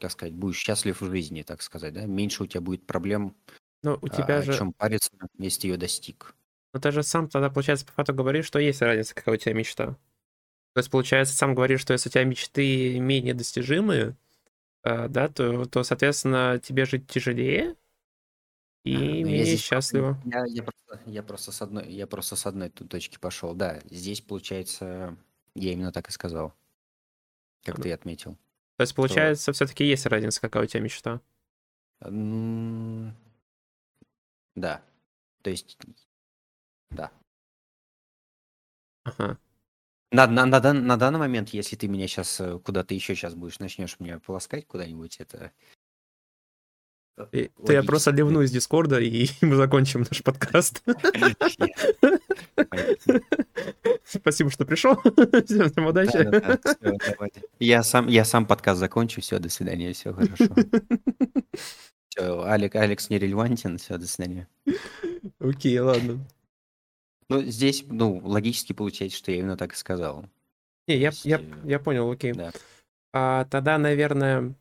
[0.01, 2.07] как сказать, будешь счастлив в жизни, так сказать, да?
[2.07, 3.37] Меньше у тебя будет проблем,
[3.83, 4.53] Но у а, тебя о же...
[4.53, 6.35] чем париться, если ты ее достиг.
[6.75, 9.55] Но ты же сам тогда, получается, по факту говоришь, что есть разница, какая у тебя
[9.55, 9.97] мечта.
[10.75, 14.17] То есть, получается, сам говоришь, что если у тебя мечты менее достижимые,
[14.85, 17.77] э, да, то, то, соответственно, тебе жить тяжелее
[18.85, 20.19] и Ну, я здесь счастливо.
[20.25, 23.55] я, я просто, я просто с одной, я просто с одной точки пошел.
[23.55, 25.17] Да, здесь получается,
[25.55, 26.55] я именно так и сказал,
[27.65, 28.37] как Ну, ты и отметил.
[28.79, 31.21] То есть, Что, получается, все-таки есть разница, какая у тебя мечта.
[34.55, 34.83] да,
[35.43, 35.79] то есть,
[36.91, 37.11] да.
[39.05, 39.37] Ага.
[40.13, 43.59] На, на, на, дан- на данный момент, если ты меня сейчас куда-то еще сейчас будешь,
[43.59, 45.51] начнешь меня полоскать куда-нибудь, это
[47.17, 50.83] э, И- то я просто ливну из Дискорда, и мы закончим наш подкаст.
[54.05, 54.95] Спасибо, что пришел.
[55.47, 56.29] Всем удачи.
[57.59, 60.47] Я сам, я сам подкаст закончу, все, до свидания, все хорошо.
[62.17, 64.47] Все, Алек, Алекс нерелевантен, все, до свидания.
[65.41, 66.25] Окей, ладно.
[67.29, 70.27] Ну, здесь, ну, логически получается, что я именно так и сказал.
[70.87, 72.33] Не, я, есть, я, э, я понял, окей.
[72.33, 72.53] да.
[73.13, 74.55] А, тогда, наверное,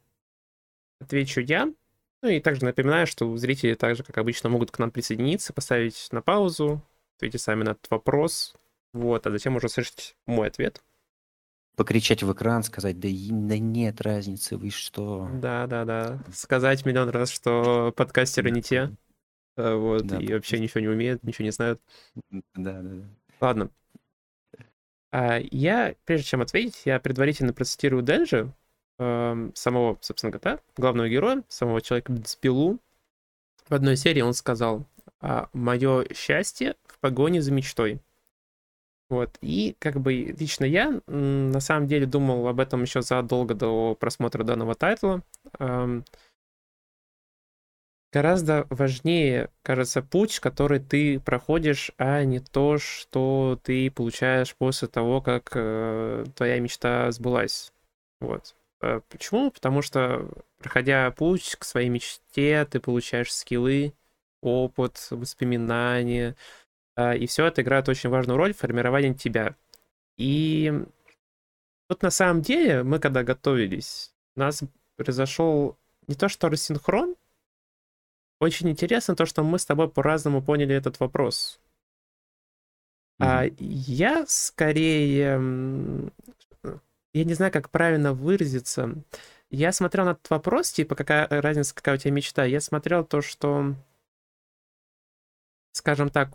[0.99, 1.73] отвечу я.
[2.21, 6.21] Ну и также напоминаю, что зрители также, как обычно, могут к нам присоединиться, поставить на
[6.21, 6.81] паузу,
[7.17, 8.55] ответить сами на этот вопрос.
[8.93, 10.81] Вот, а затем уже слышать мой ответ.
[11.75, 15.27] Покричать в экран, сказать, да, да нет разницы, вы что?
[15.33, 16.23] Да, да, да.
[16.31, 18.91] Сказать миллион раз, что подкастеры не те.
[19.57, 21.81] Э, Вот, Да, и вообще ничего не умеют, ничего не знают.
[22.31, 23.05] Да, да, да.
[23.39, 23.69] Ладно.
[25.11, 28.51] А, Я, прежде чем ответить, я предварительно процитирую Денджи,
[28.99, 32.79] эм, самого, собственно говоря, главного героя, самого человека без пилу.
[33.67, 34.85] В одной серии он сказал,
[35.53, 38.01] «Мое счастье в погоне за мечтой».
[39.09, 43.95] Вот, и как бы лично я на самом деле думал об этом еще задолго до
[43.95, 45.21] просмотра данного тайтла.
[45.59, 46.03] Эм,
[48.13, 55.19] Гораздо важнее, кажется, путь, который ты проходишь, а не то, что ты получаешь после того,
[55.19, 57.73] как э, твоя мечта сбылась.
[58.19, 58.55] Вот.
[58.81, 59.49] Э, Почему?
[59.49, 63.95] Потому что, проходя путь к своей мечте, ты получаешь скиллы,
[64.41, 66.35] опыт, воспоминания,
[66.95, 69.55] э, и все это играет очень важную роль в формировании тебя.
[70.17, 70.71] И
[71.89, 74.61] тут на самом деле мы, когда готовились, у нас
[74.97, 77.15] произошел не то что рассинхрон,
[78.39, 81.59] очень интересно то, что мы с тобой по-разному поняли этот вопрос.
[83.19, 83.55] А Мгм.
[83.59, 85.39] я скорее,
[87.13, 88.95] я не знаю, как правильно выразиться.
[89.49, 92.43] Я смотрел на этот вопрос, типа, какая разница, какая у тебя мечта.
[92.43, 93.75] Я смотрел то, что,
[95.71, 96.31] скажем так,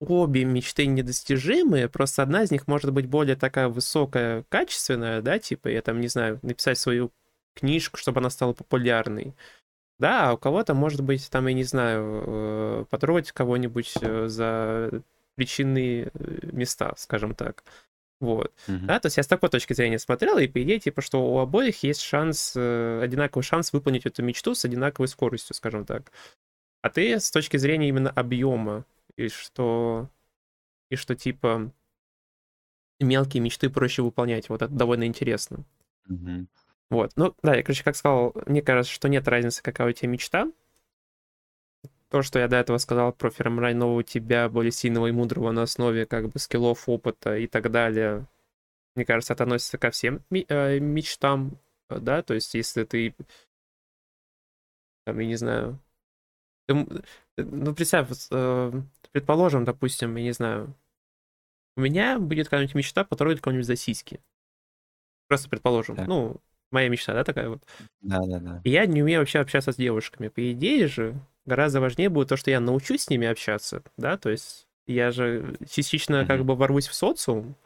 [0.00, 5.68] обе мечты недостижимые, просто одна из них может быть более такая высокая, качественная, да, типа,
[5.68, 7.12] я там, не знаю, написать свою
[7.54, 9.34] книжку, чтобы она стала популярной.
[9.98, 15.02] Да, а у кого-то, может быть, там, я не знаю, э, потрогать кого-нибудь э, за
[15.36, 17.64] причинные э, места, скажем так.
[18.20, 18.52] Вот.
[18.66, 18.86] Мгм.
[18.86, 21.38] Да, то есть я с такой точки зрения смотрел, и по идее, типа, что у
[21.38, 26.12] обоих есть шанс, одинаковый шанс выполнить эту мечту с одинаковой скоростью, скажем так.
[26.82, 28.84] А ты с точки зрения именно объема,
[29.16, 30.08] и что,
[30.90, 31.72] и что, типа,
[33.00, 34.48] мелкие мечты проще выполнять.
[34.48, 35.64] Вот это довольно интересно.
[36.06, 36.48] Мгм.
[36.92, 37.12] Вот.
[37.16, 40.52] Ну, да, я, короче, как сказал, мне кажется, что нет разницы, какая у тебя мечта.
[42.10, 45.62] То, что я до этого сказал про формирование нового тебя, более сильного и мудрого на
[45.62, 48.26] основе как бы скиллов, опыта и так далее,
[48.94, 53.14] мне кажется, это относится ко всем э, мечтам, да, то есть если ты,
[55.06, 55.78] там, я не знаю,
[56.66, 60.74] ты э, ну, представь, э, предположим, допустим, я не знаю,
[61.78, 64.20] у меня будет какая-нибудь мечта потрогать кого-нибудь за сиськи.
[65.26, 66.06] Просто предположим, Так.
[66.06, 66.42] ну,
[66.72, 67.62] моя мечта, да, такая вот.
[68.00, 68.60] Да, да, да.
[68.64, 70.28] И я не умею вообще общаться с девушками.
[70.28, 71.14] По идее же,
[71.46, 75.56] гораздо важнее будет то, что я научусь с ними общаться, да, то есть я же
[75.70, 76.46] частично как Мгм.
[76.48, 77.56] бы ворвусь в социум,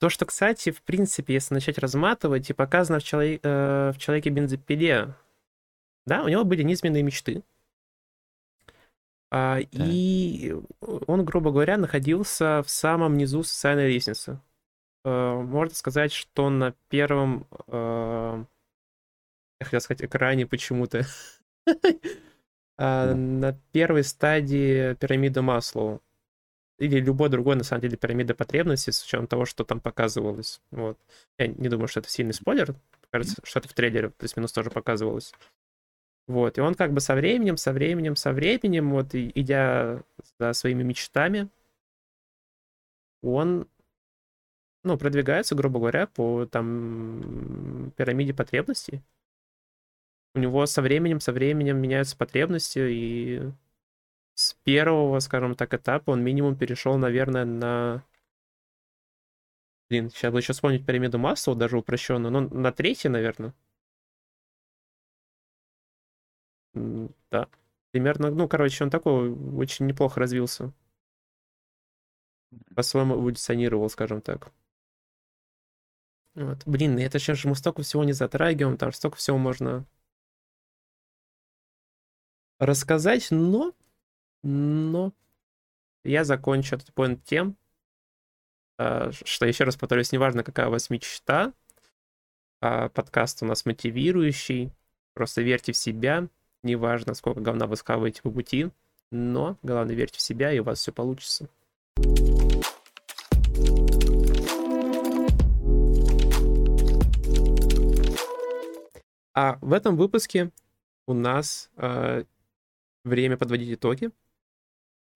[0.00, 4.30] То, что, кстати, в принципе, если начать разматывать, и показано в, человек, э, в человеке
[4.30, 5.14] бензопиле,
[6.06, 7.42] да, у него были низменные мечты.
[9.30, 14.40] А, и он, грубо говоря, находился в самом низу социальной лестницы.
[15.04, 18.44] Э, можно сказать, что на первом, э,
[19.60, 21.04] я хотел сказать, экране почему-то,
[22.78, 26.00] а, на первой стадии пирамиды Маслоу
[26.78, 30.60] или любой другой, на самом деле, пирамида потребностей, с учетом того, что там показывалось.
[30.70, 30.98] Вот.
[31.38, 32.74] Я не думаю, что это сильный спойлер.
[33.10, 35.32] Кажется, что это в трейлере плюс-минус тоже показывалось.
[36.28, 40.02] Вот, и он как бы со временем, со временем, со временем, вот, идя
[40.38, 41.48] за своими мечтами,
[43.22, 43.68] он,
[44.84, 49.02] ну, продвигается, грубо говоря, по, там, пирамиде потребностей.
[50.34, 53.52] У него со временем, со временем меняются потребности, и
[54.34, 58.04] с первого, скажем так, этапа он минимум перешел, наверное, на...
[59.90, 63.54] Блин, сейчас бы еще вспомнить пирамиду Маслоу, даже упрощенную, но на третий, наверное.
[66.74, 67.48] Да.
[67.90, 70.72] Примерно, ну, короче, он такой очень неплохо развился.
[72.74, 74.50] По-своему эволюционировал, скажем так.
[76.34, 76.62] Вот.
[76.64, 79.84] Блин, это сейчас же мы столько всего не затрагиваем, там столько всего можно
[82.58, 83.74] рассказать, но
[84.42, 85.12] но
[86.04, 87.56] я закончу этот поинт тем,
[88.78, 91.52] а, что, еще раз повторюсь, неважно, какая у вас мечта,
[92.60, 94.72] а, подкаст у нас мотивирующий,
[95.14, 96.28] просто верьте в себя,
[96.62, 98.70] неважно, сколько говна вы схаваете по пути,
[99.10, 101.48] но главное, верьте в себя, и у вас все получится.
[109.34, 110.50] А в этом выпуске
[111.06, 112.24] у нас э,
[113.04, 114.10] время подводить итоги.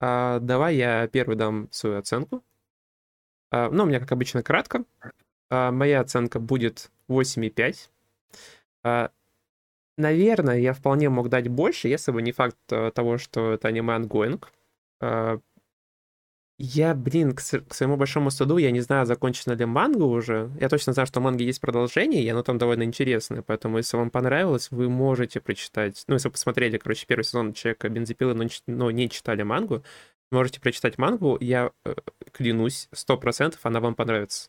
[0.00, 2.44] А, давай я первый дам свою оценку.
[3.50, 4.84] А, ну, у меня, как обычно, кратко.
[5.50, 7.90] А, моя оценка будет 8,5.
[8.84, 9.10] А,
[9.96, 13.94] наверное, я вполне мог дать больше, если бы не факт а, того, что это аниме
[13.94, 14.52] ongoing.
[15.00, 15.40] А,
[16.58, 20.50] я, блин, к, к своему большому стыду, я не знаю, закончена ли манга уже.
[20.58, 23.42] Я точно знаю, что у манги есть продолжение, и оно там довольно интересное.
[23.42, 26.02] Поэтому, если вам понравилось, вы можете прочитать.
[26.08, 29.84] Ну, если вы посмотрели, короче, первый сезон Человека Бензопилы, но, но не читали мангу,
[30.30, 31.36] можете прочитать мангу.
[31.40, 31.94] Я э,
[32.32, 34.48] клянусь, сто процентов она вам понравится.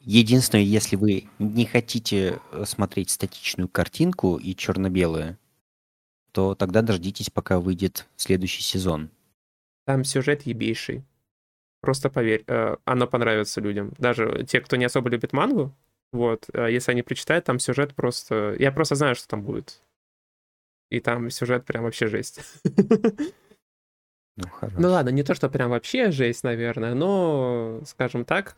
[0.00, 5.38] Единственное, если вы не хотите э, смотреть статичную картинку и черно-белую,
[6.32, 9.10] то тогда дождитесь, пока выйдет следующий сезон.
[9.86, 11.04] Там сюжет ебейший.
[11.80, 13.92] Просто поверь, э, оно понравится людям.
[13.98, 15.74] Даже те, кто не особо любит мангу,
[16.12, 18.56] вот, э, если они прочитают, там сюжет просто...
[18.58, 19.82] Я просто знаю, что там будет.
[20.90, 22.40] И там сюжет прям вообще жесть.
[24.36, 24.44] Ну,
[24.78, 28.56] ну ладно, не то, что прям вообще жесть, наверное, но, скажем так,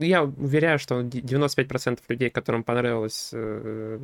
[0.00, 3.98] я уверяю, что 95% людей, которым понравилось э,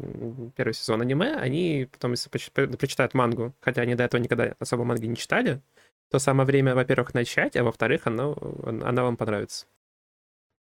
[0.54, 5.06] первый сезон аниме, они потом, если прочитают мангу, хотя они до этого никогда особо манги
[5.06, 5.60] не читали,
[6.10, 9.66] то самое время, во-первых, начать, а во-вторых, оно, она вам понравится.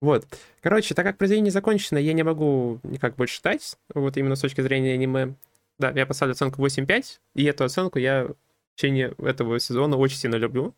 [0.00, 0.26] Вот.
[0.60, 4.60] Короче, так как произведение закончено, я не могу никак больше ждать, вот именно с точки
[4.60, 5.34] зрения аниме.
[5.78, 8.36] Да, я поставлю оценку 8.5, и эту оценку я в
[8.76, 10.74] течение этого сезона очень сильно люблю.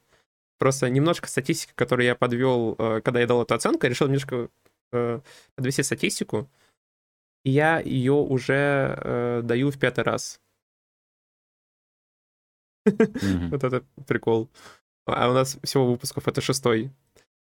[0.59, 4.49] Просто немножко статистика, которую я подвел, э, когда я дал эту оценку, я решил немножко
[4.93, 5.21] э,
[5.55, 6.49] подвести статистику,
[7.45, 10.41] и я ее уже э, даю в пятый раз.
[13.51, 14.49] Вот это прикол.
[15.07, 16.90] А у нас всего выпусков это шестой.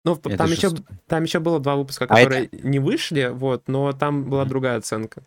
[0.05, 0.69] Ну, там еще,
[1.07, 5.23] там еще было два выпуска, а которые не вышли, вот, но там была другая оценка.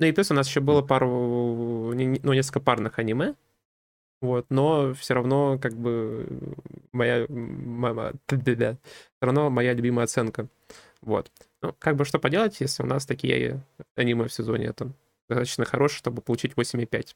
[0.00, 3.34] Ну и плюс у нас еще было пару, ну, несколько парных аниме,
[4.22, 6.26] вот, но все равно, как бы,
[6.92, 8.78] моя, моя все
[9.20, 10.48] равно моя любимая оценка,
[11.02, 11.30] вот.
[11.60, 13.62] Ну, как бы, что поделать, если у нас такие
[13.94, 14.90] аниме в сезоне, это
[15.28, 17.14] достаточно хорошее, чтобы получить 8,5.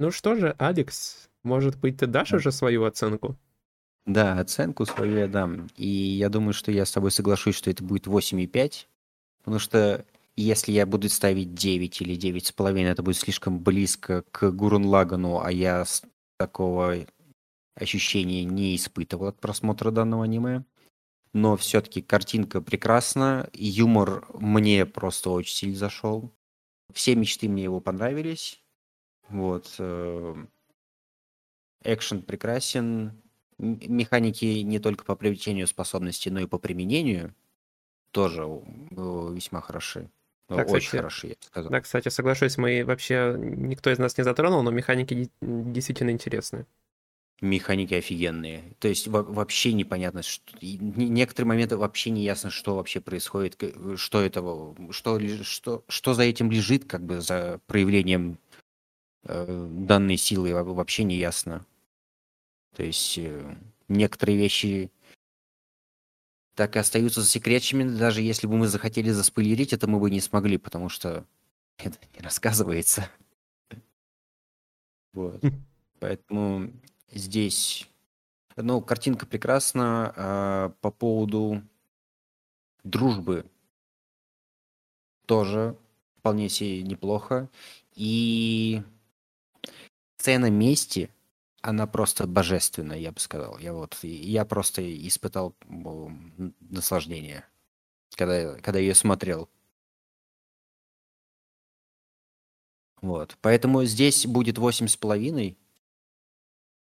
[0.00, 3.36] Ну что же, Алекс, может быть, ты дашь уже свою оценку?
[4.06, 5.68] Да, оценку свою я дам.
[5.76, 8.86] И я думаю, что я с тобой соглашусь, что это будет 8,5.
[9.40, 14.86] Потому что если я буду ставить 9 или 9,5, это будет слишком близко к Гурун
[14.86, 15.84] Лагану, а я
[16.38, 16.96] такого
[17.74, 20.64] ощущения не испытывал от просмотра данного аниме.
[21.34, 26.32] Но все-таки картинка прекрасна, юмор мне просто очень сильно зашел.
[26.94, 28.59] Все мечты мне его понравились.
[29.30, 29.74] Вот.
[29.78, 30.34] Э,
[31.84, 33.22] экшен прекрасен.
[33.58, 37.34] Механики не только по привлечению способностей, но и по применению
[38.12, 40.10] тоже весьма хороши.
[40.48, 41.70] Да, Очень кстати, хороши, я бы сказал.
[41.70, 46.66] Да, кстати, соглашусь, мы вообще никто из нас не затронул, но механики действительно интересны.
[47.40, 48.74] механики офигенные.
[48.80, 53.56] То есть вообще непонятно, что, некоторые моменты вообще не ясно, что вообще происходит,
[53.96, 54.42] что это,
[54.90, 58.38] что, что, что за этим лежит, как бы за проявлением
[59.24, 61.66] данной силы вообще не ясно.
[62.74, 63.56] То есть э,
[63.88, 64.90] некоторые вещи
[66.54, 70.58] так и остаются засекреченными, даже если бы мы захотели заспойлерить, это мы бы не смогли,
[70.58, 71.24] потому что
[71.78, 73.08] это не рассказывается.
[75.12, 75.42] Вот.
[75.42, 75.64] Хм.
[75.98, 76.70] Поэтому
[77.12, 77.88] здесь,
[78.56, 80.12] ну, картинка прекрасна.
[80.16, 81.62] А по поводу
[82.84, 83.44] дружбы
[85.26, 85.76] тоже
[86.18, 87.48] вполне себе неплохо.
[87.94, 88.82] И
[90.20, 91.10] сцена мести,
[91.62, 93.58] она просто божественная, я бы сказал.
[93.58, 95.54] Я вот, я просто испытал
[96.60, 97.44] наслаждение,
[98.16, 99.48] когда, когда ее смотрел.
[103.00, 103.38] Вот.
[103.40, 105.56] Поэтому здесь будет восемь с половиной.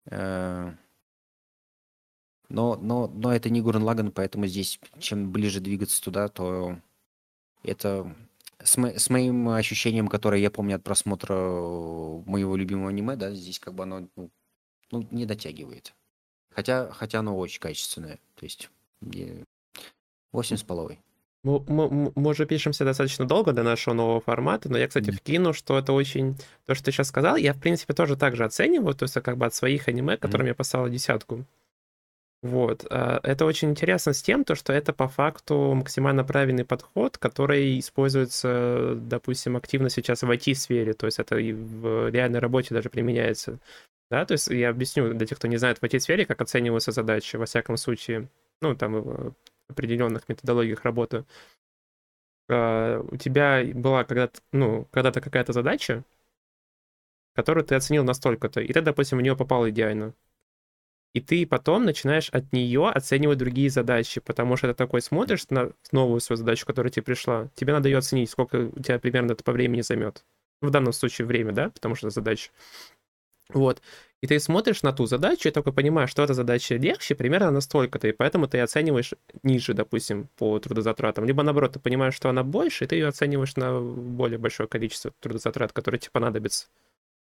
[0.06, 0.74] Э,
[2.48, 6.80] но, но, но это не Гурен Лаган, поэтому здесь, чем ближе двигаться туда, то
[7.62, 8.16] это
[8.62, 13.58] с, мо- с моим ощущением, которое я помню от просмотра моего любимого аниме, да, здесь
[13.58, 14.30] как бы оно ну,
[14.90, 15.94] ну, не дотягивает.
[16.50, 18.18] Хотя, хотя оно очень качественное.
[18.34, 18.70] То есть
[20.32, 20.98] восемь с половой.
[21.44, 25.52] Мы, мы, мы уже пишемся достаточно долго до нашего нового формата, но я, кстати, вкину,
[25.52, 26.36] что это очень...
[26.66, 29.36] То, что ты сейчас сказал, я, в принципе, тоже так же оцениваю, то есть как
[29.36, 30.50] бы от своих аниме, которым mm-hmm.
[30.50, 31.44] я поставил десятку.
[32.42, 32.86] Вот.
[32.90, 37.78] А, это очень интересно с тем, то, что это по факту максимально правильный подход, который
[37.80, 43.58] используется, допустим, активно сейчас в IT-сфере, то есть это и в реальной работе даже применяется.
[44.10, 47.36] Да, то есть я объясню для тех, кто не знает в IT-сфере, как оцениваются задачи,
[47.36, 48.28] во всяком случае,
[48.62, 49.34] ну, там в
[49.68, 51.24] определенных методологиях работы.
[52.48, 56.04] А, у тебя была когда-то, ну, когда-то какая-то задача,
[57.34, 60.14] которую ты оценил настолько-то, и ты, допустим, в нее попал идеально.
[61.14, 65.72] И ты потом начинаешь от нее оценивать другие задачи, потому что ты такой смотришь на
[65.90, 69.42] новую свою задачу, которая тебе пришла, тебе надо ее оценить, сколько у тебя примерно это
[69.42, 70.24] по времени займет.
[70.60, 72.50] В данном случае время, да, потому что задача.
[73.54, 73.80] Вот.
[74.20, 78.08] И ты смотришь на ту задачу и только понимаешь, что эта задача легче примерно настолько-то,
[78.08, 81.24] и поэтому ты оцениваешь ниже, допустим, по трудозатратам.
[81.24, 85.12] Либо наоборот, ты понимаешь, что она больше, и ты ее оцениваешь на более большое количество
[85.20, 86.66] трудозатрат, которые тебе понадобятся.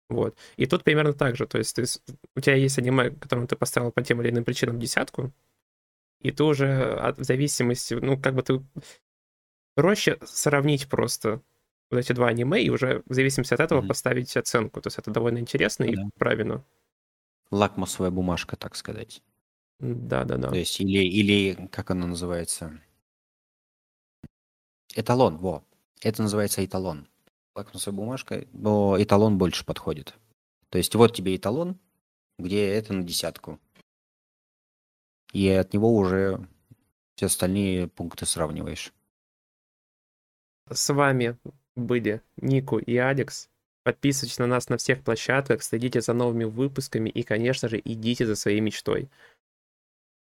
[0.10, 0.38] Вот.
[0.56, 1.48] И тут примерно так же.
[1.48, 1.84] То есть ты,
[2.36, 5.32] у тебя есть аниме, которому ты поставил по тем или иным причинам десятку,
[6.22, 8.64] и ты уже от, в зависимости, ну, как бы ты
[9.76, 11.42] проще сравнить просто
[11.92, 13.88] вот эти два аниме и уже в зависимости от этого mm-hmm.
[13.88, 14.82] поставить оценку.
[14.82, 16.08] То есть это довольно интересно mm-hmm.
[16.08, 16.64] и правильно.
[17.52, 19.22] Лакмусовая бумажка, так сказать.
[19.80, 20.50] Да, да, да.
[20.50, 22.82] То есть, или, или как оно называется?
[24.96, 25.64] Эталон, во.
[26.02, 27.08] Это называется эталон.
[27.58, 30.14] Лакмусовая бумажка, но эталон больше подходит.
[30.70, 31.80] То есть вот тебе эталон,
[32.38, 33.60] где это на десятку.
[35.34, 36.48] И от него уже
[37.16, 38.94] все остальные пункты сравниваешь.
[40.70, 41.36] С вами
[41.76, 43.50] были Нику и Алекс.
[43.84, 48.36] Подписывайтесь на нас на всех площадках, следите за новыми выпусками и, конечно же, идите за
[48.36, 49.10] своей мечтой.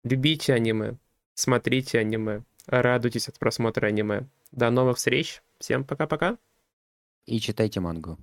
[0.02, 0.96] Любите аниме,
[1.34, 4.26] смотрите аниме, радуйтесь от просмотра аниме.
[4.50, 6.36] До новых встреч, всем пока-пока
[7.26, 8.18] и читайте мангу.